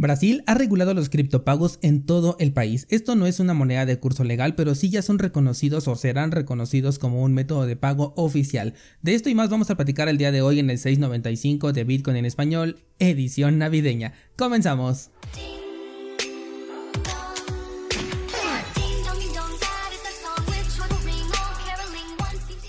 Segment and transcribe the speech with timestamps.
[0.00, 2.86] Brasil ha regulado los criptopagos en todo el país.
[2.88, 6.30] Esto no es una moneda de curso legal, pero sí ya son reconocidos o serán
[6.30, 8.72] reconocidos como un método de pago oficial.
[9.02, 11.84] De esto y más vamos a platicar el día de hoy en el 695 de
[11.84, 14.14] Bitcoin en español, edición navideña.
[14.36, 15.10] Comenzamos.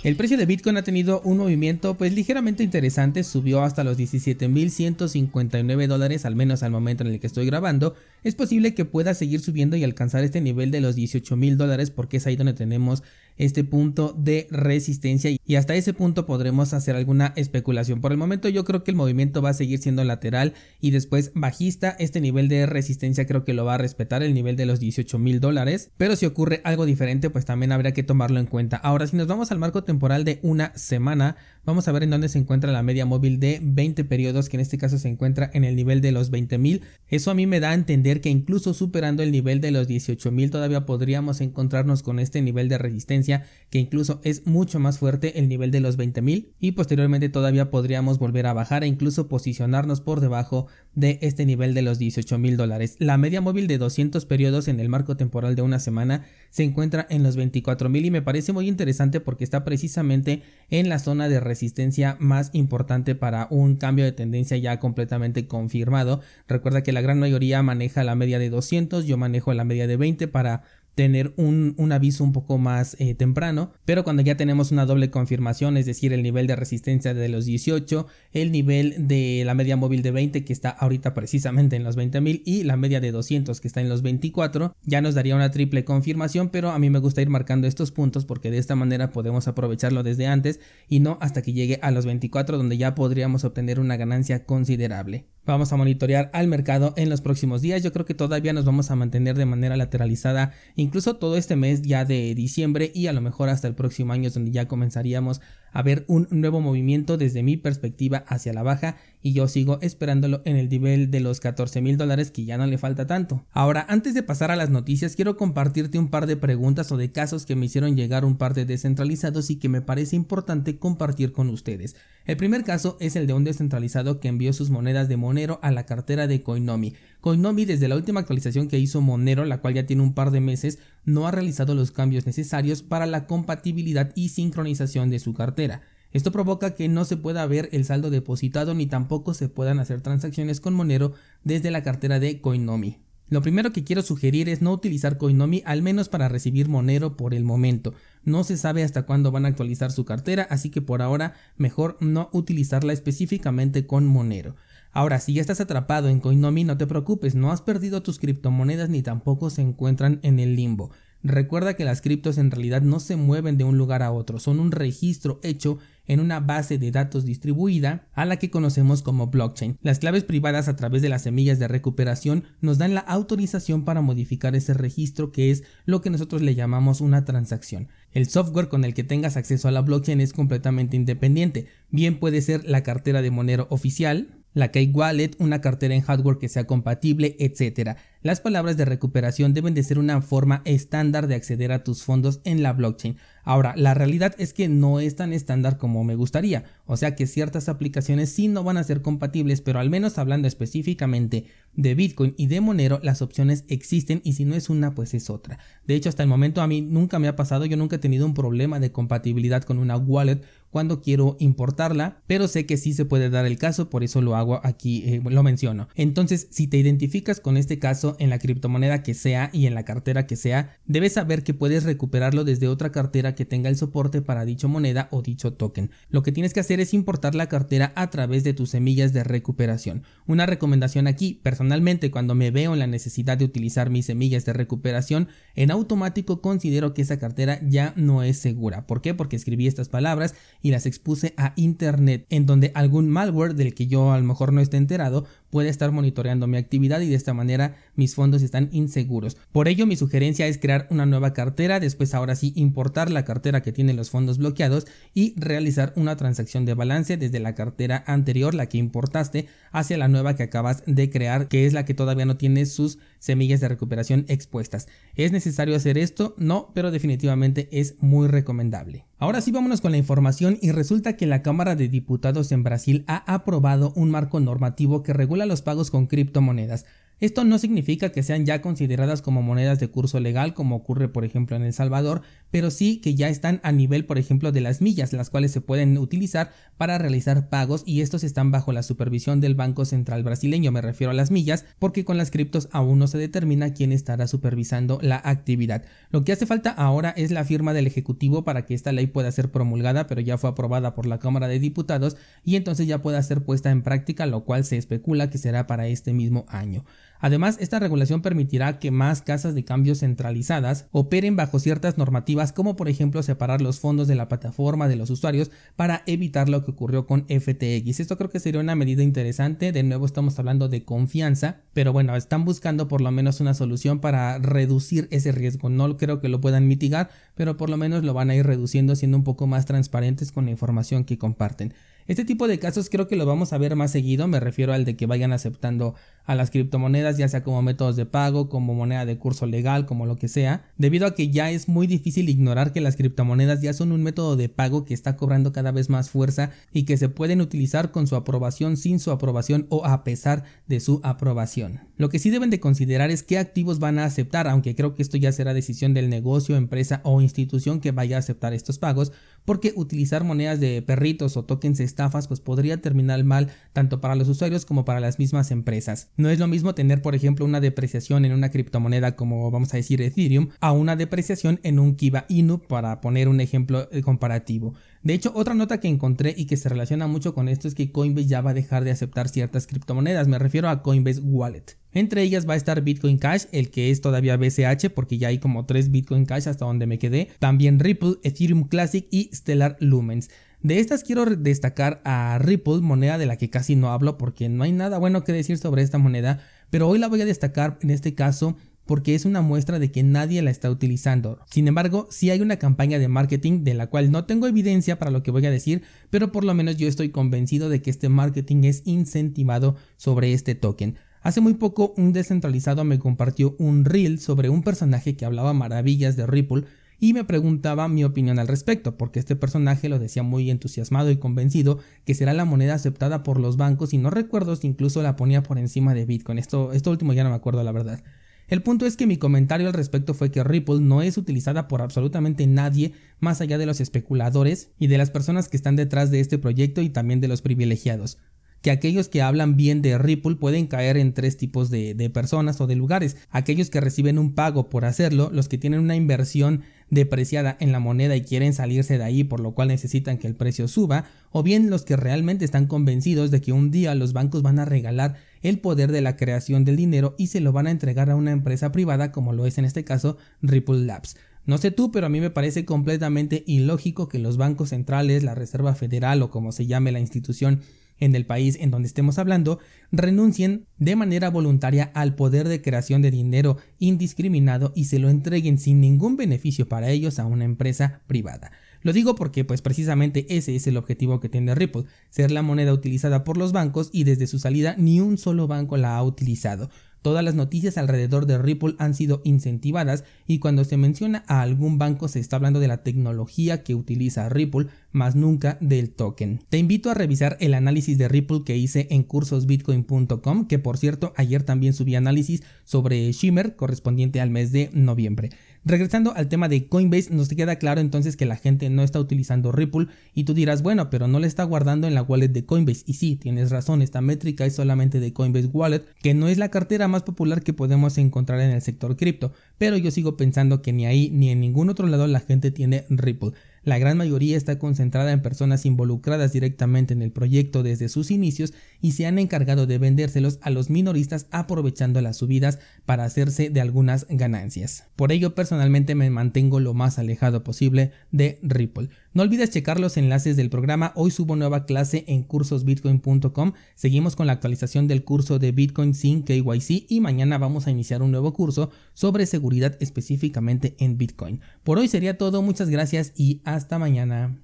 [0.04, 5.86] El precio de Bitcoin ha tenido un movimiento pues ligeramente interesante, subió hasta los 17.159
[5.86, 7.94] dólares al menos al momento en el que estoy grabando.
[8.24, 12.18] Es posible que pueda seguir subiendo y alcanzar este nivel de los 18.000 dólares porque
[12.18, 13.04] es ahí donde tenemos
[13.42, 18.00] este punto de resistencia y hasta ese punto podremos hacer alguna especulación.
[18.00, 21.32] Por el momento yo creo que el movimiento va a seguir siendo lateral y después
[21.34, 21.96] bajista.
[22.00, 25.18] Este nivel de resistencia creo que lo va a respetar el nivel de los 18
[25.18, 25.92] mil dólares.
[25.98, 28.78] Pero si ocurre algo diferente pues también habrá que tomarlo en cuenta.
[28.78, 32.28] Ahora si nos vamos al marco temporal de una semana Vamos a ver en dónde
[32.28, 35.64] se encuentra la media móvil de 20 periodos, que en este caso se encuentra en
[35.64, 36.82] el nivel de los 20.000.
[37.08, 40.50] Eso a mí me da a entender que incluso superando el nivel de los 18.000
[40.50, 45.50] todavía podríamos encontrarnos con este nivel de resistencia, que incluso es mucho más fuerte el
[45.50, 50.20] nivel de los 20.000 y posteriormente todavía podríamos volver a bajar e incluso posicionarnos por
[50.20, 52.96] debajo de este nivel de los 18.000 dólares.
[52.98, 57.06] La media móvil de 200 periodos en el marco temporal de una semana se encuentra
[57.12, 61.40] en los 24.000 y me parece muy interesante porque está precisamente en la zona de
[61.52, 66.22] resistencia más importante para un cambio de tendencia ya completamente confirmado.
[66.48, 69.98] Recuerda que la gran mayoría maneja la media de 200, yo manejo la media de
[69.98, 70.64] 20 para
[70.96, 75.78] tener un, aviso un poco más eh, temprano, pero cuando ya tenemos una doble confirmación,
[75.78, 80.02] es decir, el nivel de resistencia de los 18, el nivel de la media móvil
[80.02, 83.68] de 20 que está ahorita precisamente en los 20.000 y la media de 200 que
[83.68, 87.22] está en los 24, ya nos daría una triple confirmación, pero a mí me gusta
[87.22, 91.42] ir marcando estos puntos porque de esta manera podemos aprovecharlo desde antes y no hasta
[91.42, 95.26] que llegue a los 24 donde ya podríamos obtener una ganancia considerable.
[95.44, 97.82] Vamos a monitorear al mercado en los próximos días.
[97.82, 101.82] Yo creo que todavía nos vamos a mantener de manera lateralizada, incluso todo este mes
[101.82, 105.42] ya de diciembre y a lo mejor hasta el próximo año es donde ya comenzaríamos
[105.72, 110.42] a ver un nuevo movimiento desde mi perspectiva hacia la baja y yo sigo esperándolo
[110.46, 113.46] en el nivel de los 14 mil dólares que ya no le falta tanto.
[113.52, 117.12] Ahora, antes de pasar a las noticias, quiero compartirte un par de preguntas o de
[117.12, 121.32] casos que me hicieron llegar un par de descentralizados y que me parece importante compartir
[121.32, 121.96] con ustedes.
[122.26, 125.72] El primer caso es el de un descentralizado que envió sus monedas de Monero a
[125.72, 126.94] la cartera de Coinomi.
[127.20, 130.42] Coinomi desde la última actualización que hizo Monero, la cual ya tiene un par de
[130.42, 135.82] meses, no ha realizado los cambios necesarios para la compatibilidad y sincronización de su cartera.
[136.12, 140.02] Esto provoca que no se pueda ver el saldo depositado ni tampoco se puedan hacer
[140.02, 141.14] transacciones con Monero
[141.44, 143.00] desde la cartera de Coinomi.
[143.30, 147.34] Lo primero que quiero sugerir es no utilizar Coinomi al menos para recibir Monero por
[147.34, 147.94] el momento.
[148.26, 151.96] No se sabe hasta cuándo van a actualizar su cartera, así que por ahora mejor
[152.02, 154.58] no utilizarla específicamente con Monero.
[154.94, 158.90] Ahora, si ya estás atrapado en Coinomi, no te preocupes, no has perdido tus criptomonedas
[158.90, 160.92] ni tampoco se encuentran en el limbo.
[161.24, 164.60] Recuerda que las criptos en realidad no se mueven de un lugar a otro, son
[164.60, 169.78] un registro hecho en una base de datos distribuida a la que conocemos como blockchain.
[169.82, 174.02] Las claves privadas a través de las semillas de recuperación nos dan la autorización para
[174.02, 177.90] modificar ese registro que es lo que nosotros le llamamos una transacción.
[178.14, 182.42] El software con el que tengas acceso a la blockchain es completamente independiente, bien puede
[182.42, 186.66] ser la cartera de Monero oficial, la Key Wallet, una cartera en hardware que sea
[186.66, 187.98] compatible, etc.
[188.22, 192.42] Las palabras de recuperación deben de ser una forma estándar de acceder a tus fondos
[192.44, 193.18] en la blockchain.
[193.44, 197.26] Ahora, la realidad es que no es tan estándar como me gustaría, o sea que
[197.26, 202.36] ciertas aplicaciones sí no van a ser compatibles, pero al menos hablando específicamente de Bitcoin
[202.38, 205.58] y de Monero, las opciones existen y si no es una, pues es otra.
[205.88, 208.26] De hecho, hasta el momento a mí nunca me ha pasado, yo nunca he tenido
[208.26, 213.06] un problema de compatibilidad con una wallet cuando quiero importarla, pero sé que sí se
[213.06, 215.88] puede dar el caso, por eso lo hago aquí, eh, lo menciono.
[215.96, 219.86] Entonces, si te identificas con este caso en la criptomoneda que sea y en la
[219.86, 224.22] cartera que sea, debes saber que puedes recuperarlo desde otra cartera que tenga el soporte
[224.22, 225.92] para dicho moneda o dicho token.
[226.10, 229.24] Lo que tienes que hacer es importar la cartera a través de tus semillas de
[229.24, 230.04] recuperación.
[230.26, 234.54] Una recomendación aquí, personalmente cuando me veo en la necesidad de utilizar mis semillas de
[234.54, 238.88] recuperación, en automático considero que esa cartera ya no es segura.
[238.88, 239.14] ¿Por qué?
[239.14, 243.88] Porque escribí estas palabras y las expuse a internet en donde algún malware del que
[243.88, 247.34] yo a lo mejor no esté enterado puede estar monitoreando mi actividad y de esta
[247.34, 249.38] manera mis fondos están inseguros.
[249.52, 253.62] Por ello mi sugerencia es crear una nueva cartera, después ahora sí importar la cartera
[253.62, 258.56] que tiene los fondos bloqueados y realizar una transacción de balance desde la cartera anterior,
[258.56, 262.26] la que importaste, hacia la nueva que acabas de crear, que es la que todavía
[262.26, 264.88] no tiene sus semillas de recuperación expuestas.
[265.16, 266.34] ¿Es necesario hacer esto?
[266.38, 269.06] No, pero definitivamente es muy recomendable.
[269.18, 273.04] Ahora sí vámonos con la información y resulta que la Cámara de Diputados en Brasil
[273.06, 276.86] ha aprobado un marco normativo que regula los pagos con criptomonedas.
[277.22, 281.24] Esto no significa que sean ya consideradas como monedas de curso legal como ocurre por
[281.24, 284.82] ejemplo en El Salvador, pero sí que ya están a nivel por ejemplo de las
[284.82, 289.40] millas, las cuales se pueden utilizar para realizar pagos y estos están bajo la supervisión
[289.40, 293.06] del Banco Central brasileño, me refiero a las millas, porque con las criptos aún no
[293.06, 295.84] se determina quién estará supervisando la actividad.
[296.10, 299.32] Lo que hace falta ahora es la firma del Ejecutivo para que esta ley pueda
[299.32, 303.22] ser promulgada, pero ya fue aprobada por la Cámara de Diputados y entonces ya pueda
[303.22, 306.84] ser puesta en práctica, lo cual se especula que será para este mismo año.
[307.22, 312.76] Además, esta regulación permitirá que más casas de cambio centralizadas operen bajo ciertas normativas como
[312.76, 316.72] por ejemplo separar los fondos de la plataforma de los usuarios para evitar lo que
[316.72, 318.00] ocurrió con FTX.
[318.00, 322.16] Esto creo que sería una medida interesante, de nuevo estamos hablando de confianza, pero bueno,
[322.16, 325.70] están buscando por lo menos una solución para reducir ese riesgo.
[325.70, 328.96] No creo que lo puedan mitigar, pero por lo menos lo van a ir reduciendo
[328.96, 331.74] siendo un poco más transparentes con la información que comparten.
[332.12, 334.84] Este tipo de casos creo que lo vamos a ver más seguido, me refiero al
[334.84, 339.06] de que vayan aceptando a las criptomonedas ya sea como métodos de pago, como moneda
[339.06, 342.74] de curso legal, como lo que sea, debido a que ya es muy difícil ignorar
[342.74, 346.10] que las criptomonedas ya son un método de pago que está cobrando cada vez más
[346.10, 350.44] fuerza y que se pueden utilizar con su aprobación, sin su aprobación o a pesar
[350.68, 351.80] de su aprobación.
[351.96, 355.02] Lo que sí deben de considerar es qué activos van a aceptar, aunque creo que
[355.02, 359.14] esto ya será decisión del negocio, empresa o institución que vaya a aceptar estos pagos,
[359.46, 361.80] porque utilizar monedas de perritos o tokens
[362.10, 366.10] pues podría terminar mal tanto para los usuarios como para las mismas empresas.
[366.18, 369.78] No es lo mismo tener, por ejemplo, una depreciación en una criptomoneda como vamos a
[369.78, 374.74] decir Ethereum a una depreciación en un Kiba Inu para poner un ejemplo eh, comparativo.
[375.04, 377.92] De hecho, otra nota que encontré y que se relaciona mucho con esto es que
[377.92, 381.78] Coinbase ya va a dejar de aceptar ciertas criptomonedas, me refiero a Coinbase Wallet.
[381.94, 385.40] Entre ellas va a estar Bitcoin Cash, el que es todavía BCH, porque ya hay
[385.40, 387.30] como tres Bitcoin Cash hasta donde me quedé.
[387.40, 390.30] También Ripple, Ethereum Classic y Stellar Lumens.
[390.64, 394.64] De estas quiero destacar a Ripple, moneda de la que casi no hablo porque no
[394.64, 397.90] hay nada bueno que decir sobre esta moneda, pero hoy la voy a destacar en
[397.90, 398.56] este caso
[398.86, 401.40] porque es una muestra de que nadie la está utilizando.
[401.50, 405.10] Sin embargo, sí hay una campaña de marketing de la cual no tengo evidencia para
[405.10, 405.82] lo que voy a decir,
[406.12, 410.54] pero por lo menos yo estoy convencido de que este marketing es incentivado sobre este
[410.54, 410.96] token.
[411.24, 416.16] Hace muy poco un descentralizado me compartió un reel sobre un personaje que hablaba maravillas
[416.16, 416.66] de Ripple
[417.02, 421.18] y me preguntaba mi opinión al respecto, porque este personaje lo decía muy entusiasmado y
[421.18, 425.16] convencido que será la moneda aceptada por los bancos y no recuerdo si incluso la
[425.16, 426.38] ponía por encima de Bitcoin.
[426.38, 428.04] Esto, esto último ya no me acuerdo la verdad.
[428.48, 431.82] El punto es que mi comentario al respecto fue que Ripple no es utilizada por
[431.82, 436.20] absolutamente nadie más allá de los especuladores y de las personas que están detrás de
[436.20, 438.20] este proyecto y también de los privilegiados
[438.62, 442.68] que aquellos que hablan bien de Ripple pueden caer en tres tipos de, personas o
[442.68, 443.18] de lugares.
[443.30, 447.80] Aquellos que reciben un pago por hacerlo, los que tienen una inversión depreciada en la
[447.80, 451.42] moneda y quieren salirse de ahí por lo cual necesitan que el precio suba, o
[451.42, 455.16] bien los que realmente están convencidos de que un día los bancos van a regalar
[455.42, 458.32] el poder de la creación del dinero y se lo van a entregar a una
[458.32, 461.16] empresa privada como lo es en este caso Ripple Labs.
[461.46, 465.34] No sé tú, pero a mí me parece completamente ilógico que los bancos centrales, la
[465.34, 467.62] Reserva Federal o como se llame la institución
[468.02, 469.60] en el país en donde estemos hablando
[469.94, 475.58] renuncien de manera voluntaria al poder de creación de dinero indiscriminado y se lo entreguen
[475.58, 478.52] sin ningún beneficio para ellos a una empresa privada.
[478.84, 482.74] Lo digo porque pues precisamente ese es el objetivo que tiene Ripple, ser la moneda
[482.74, 486.70] utilizada por los bancos y desde su salida ni un solo banco la ha utilizado.
[487.02, 491.78] Todas las noticias alrededor de Ripple han sido incentivadas y cuando se menciona a algún
[491.78, 496.42] banco se está hablando de la tecnología que utiliza Ripple, más nunca del token.
[496.50, 501.14] Te invito a revisar el análisis de Ripple que hice en cursosbitcoin.com, que por cierto
[501.16, 505.32] ayer también subí análisis sobre Shimmer correspondiente al mes de noviembre.
[505.64, 509.52] Regresando al tema de Coinbase, nos queda claro entonces que la gente no está utilizando
[509.52, 512.84] Ripple y tú dirás, bueno, pero no le está guardando en la wallet de Coinbase.
[512.88, 516.50] Y sí, tienes razón, esta métrica es solamente de Coinbase Wallet, que no es la
[516.50, 520.74] cartera más popular que podemos encontrar en el sector cripto, pero yo sigo pensando que
[520.74, 523.34] ni ahí ni en ningún otro lado la gente tiene Ripple.
[523.64, 528.54] La gran mayoría está concentrada en personas involucradas directamente en el proyecto desde sus inicios
[528.82, 533.62] y se han encargado de vendérselos a los minoristas aprovechando las subidas para hacerse de
[533.62, 534.86] algunas ganancias.
[534.96, 538.90] Por ello personalmente me mantengo lo más alejado posible de Ripple.
[539.14, 544.26] No olvides checar los enlaces del programa, hoy subo nueva clase en cursosbitcoin.com, seguimos con
[544.26, 548.32] la actualización del curso de Bitcoin sin KYC y mañana vamos a iniciar un nuevo
[548.32, 551.42] curso sobre seguridad específicamente en Bitcoin.
[551.64, 554.42] Por hoy sería todo, muchas gracias y hasta mañana.